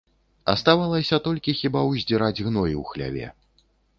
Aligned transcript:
Аставалася 0.53 1.19
толькі 1.27 1.55
хіба 1.59 1.83
ўздзіраць 1.91 2.43
гной 2.47 2.73
у 2.81 2.83
хляве. 2.95 3.27